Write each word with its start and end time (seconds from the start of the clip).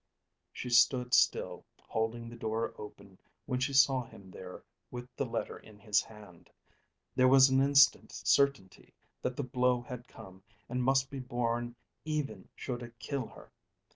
She 0.51 0.71
stood 0.71 1.13
still 1.13 1.63
holding 1.83 2.27
the 2.27 2.35
door 2.35 2.73
open 2.79 3.19
when 3.45 3.59
she 3.59 3.71
saw 3.73 4.03
him 4.03 4.31
there 4.31 4.63
with 4.89 5.07
the 5.15 5.27
letter 5.27 5.59
in 5.59 5.77
his 5.77 6.01
hand. 6.01 6.49
There 7.15 7.27
was 7.27 7.49
an 7.49 7.61
instant 7.61 8.11
certainty 8.11 8.95
that 9.21 9.37
the 9.37 9.43
blow 9.43 9.81
had 9.83 10.07
come 10.07 10.41
and 10.67 10.83
must 10.83 11.11
be 11.11 11.19
borne 11.19 11.75
even 12.03 12.49
should 12.55 12.81
it 12.81 12.97
kill 12.97 13.27
her. 13.27 13.51